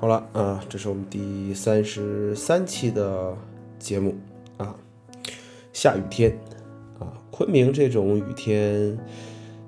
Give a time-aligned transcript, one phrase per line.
[0.00, 3.34] 好了啊，这是我们第三十三期的
[3.78, 4.14] 节目
[4.56, 4.74] 啊。
[5.72, 6.38] 下雨天
[6.98, 8.98] 啊，昆明这种雨天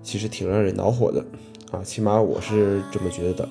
[0.03, 1.24] 其实挺让人恼火的
[1.71, 3.48] 啊，起码我是这么觉得的。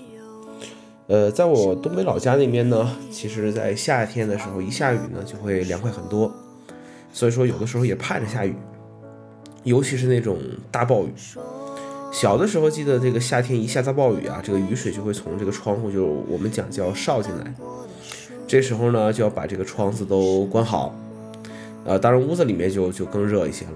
[1.08, 6.32] 呃，在我东北老家那边呢，其实，在夏天的时候一下雨呢，就会凉快很多，
[7.12, 8.56] 所以说有的时候也盼着下雨，
[9.64, 10.38] 尤其是那种
[10.72, 11.14] 大暴雨。
[12.16, 17.54] 小的时候记得这个夏天一下大暴雨啊，这个雨水就会从这个窗户就我们讲叫哨进来，
[18.48, 20.96] 这时候呢就要把这个窗子都关好，
[21.84, 23.74] 呃，当然屋子里面就就更热一些了。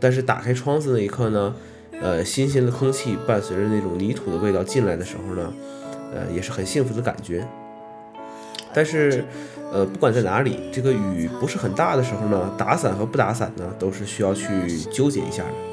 [0.00, 1.54] 但是打开窗子那一刻呢，
[2.00, 5.52] 呃，新鲜的空气伴随着那种泥土的味道进来的时候呢，
[6.14, 7.46] 呃，也是很幸福的感觉。
[8.72, 9.22] 但是，
[9.70, 15.71] 呃，不管在哪里，这个雨不是很大的时候呢，打伞和不打伞呢，都是需要去纠结一下的。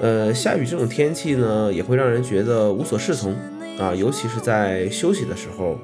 [0.00, 3.34] 呃，下雨这种天气呢，也会让人觉得无所适从
[3.80, 5.76] 啊，尤其是在休息的时候，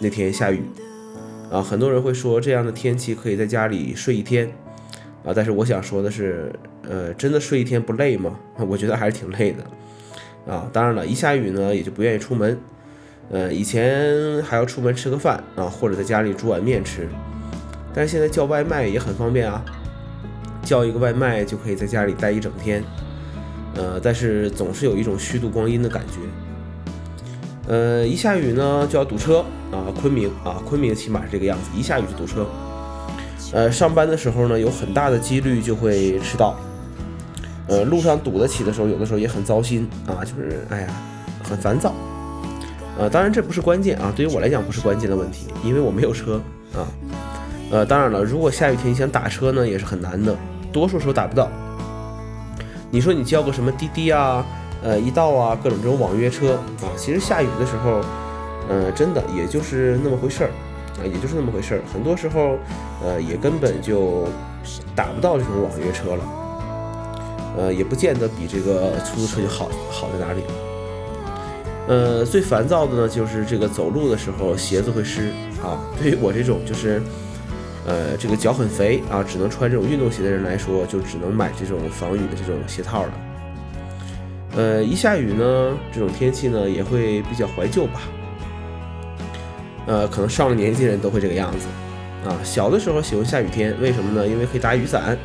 [0.00, 0.62] 那天下雨
[1.50, 4.50] 啊，很多人会说这样的天气可以在家里睡一天
[5.24, 6.52] 啊，但是我想说的是，
[6.88, 8.36] 呃，真的睡一天不累吗？
[8.66, 10.68] 我觉得还是挺累的啊。
[10.72, 12.58] 当然了，一下雨呢，也就不愿意出门。
[13.30, 17.08] 呃，以前还要出门吃个饭啊，或者在家里煮碗面吃，
[17.94, 19.64] 但是现在叫外卖也很方便啊，
[20.64, 22.82] 叫一个外卖就可以在家里待一整天。
[23.74, 26.18] 呃，但是总是有一种虚度光阴的感觉。
[27.68, 29.38] 呃，一下雨呢就要堵车
[29.70, 32.46] 啊，昆明啊，昆明起码是这个样子，一下雨就堵车。
[33.52, 36.56] 呃，上班的时候呢，有很大的几率就会迟到。
[37.68, 40.88] 呃，路上堵得起的时候，有的时候也很糟心啊，就是哎呀，
[41.42, 41.94] 很烦躁。
[42.98, 46.40] 呃，当然这不是关键啊，对于我来讲不是关键的问题，因为我没有车
[46.74, 46.84] 啊。
[47.70, 50.36] 呃，当然了，如果下雨天想打车呢，也是很难的，
[50.72, 51.48] 多数时候打不到。
[52.94, 54.44] 你说你叫个什么滴滴啊，
[54.82, 58.02] 呃，一道啊，各种这种网约车啊，其实下雨的时候，
[58.68, 60.50] 呃，真的也就是那么回事儿
[60.98, 61.80] 啊，也就是那么回事儿。
[61.90, 62.58] 很多时候，
[63.02, 64.28] 呃，也根本就
[64.94, 66.24] 打不到这种网约车了，
[67.56, 70.42] 呃，也不见得比这个出租车就好好在哪里。
[71.88, 75.32] 呃，最烦躁的呢，就是这个走路的时候鞋子会湿
[75.64, 75.80] 啊。
[75.98, 77.02] 对于我这种就是。
[77.86, 83.12] 呃，这个脚很肥啊，只能穿这种运动鞋的人来说，就只能买这种防雨的这种鞋套了。
[84.54, 88.02] 呃，一下雨呢，这种天气呢，也会比较怀旧吧。
[89.86, 91.66] 呃，可能上了年纪人都会这个样子
[92.28, 92.38] 啊。
[92.44, 94.26] 小的时候喜欢下雨天，为什么呢？
[94.28, 95.18] 因为可以打雨伞。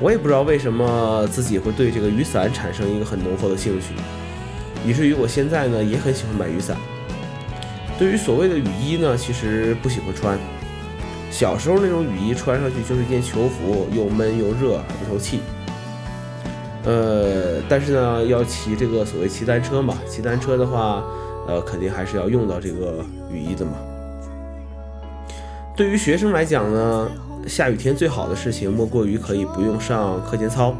[0.00, 3.88] 我也不知道为什么自己会对这个雨伞产生一个很浓厚的兴趣，
[4.84, 6.76] 以至于我现在呢也很喜欢买雨伞。
[7.98, 10.38] 对于所谓的雨衣呢，其实不喜欢穿。
[11.30, 15.40] 小时候那种雨衣穿上去就是一件球服，又闷又热还，不透气。
[16.84, 21.04] 呃，但是呢，要骑这个所谓骑单车嘛，骑单车的话，
[21.46, 23.72] 呃，肯定还是要用到这个雨衣的嘛。
[25.76, 27.08] 对于学生来讲呢，
[27.46, 30.74] 下雨天最好的事情莫过于可以不用上课间操。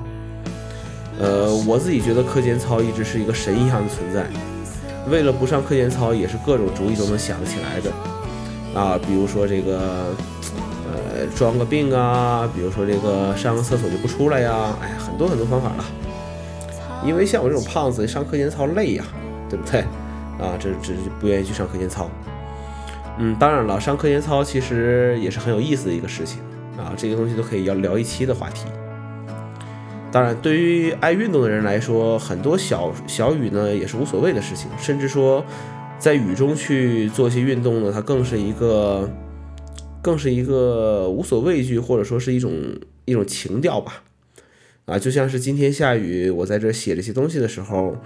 [1.19, 4.27] 呃，我自己觉得课间操一直是一个神一样的存在，
[5.11, 7.91] 为了不上课间操，也是各种主意都能想得起来的。
[8.79, 10.07] 啊，比如说这个。
[10.93, 15.85] 呃，装个病啊，比如说这个上个厕所就不出来呀，哎呀，很多很多方法了。
[17.05, 19.05] 因为像我这种胖子上课间操累呀，
[19.49, 19.81] 对不对？
[20.39, 22.11] 啊，这这不愿意去上课间操。
[23.19, 26.41] 嗯，当然了，上课间操其实也是很有意思的一个事情
[26.77, 28.67] 啊，这个东西都可以要聊一期的话题。
[30.13, 35.45] 当然，对于爱运动的人来说，很多小小雨呢也是无所谓的事情，甚至说
[35.99, 39.09] 在雨中去做一些运动呢，它更是一个。
[40.03, 42.53] 更是一个无所畏惧，或者说是一种
[43.05, 44.03] 一种情调吧，
[44.87, 47.97] 啊，就像是今天下雨，我在这写这些东西的时候，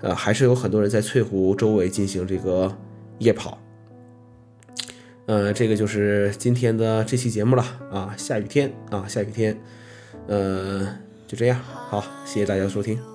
[0.00, 2.76] 呃，还是有很多人在翠湖周围进行这个
[3.18, 3.58] 夜跑，
[5.26, 9.56] 呃，这个就是今天的这期节目了啊，下雨天啊，下雨天，
[10.26, 10.86] 呃，
[11.28, 13.13] 就这样，好，谢谢大家收听。